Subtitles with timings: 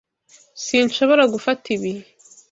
[0.63, 1.91] Sinshobora gufata ibi.